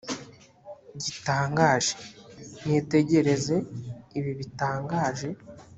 [1.01, 1.93] gitangaje:
[2.65, 3.55] nitegereze
[4.17, 5.29] ibi bitangaje